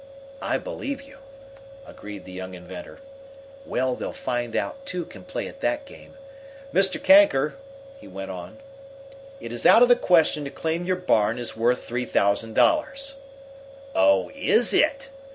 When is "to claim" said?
10.43-10.85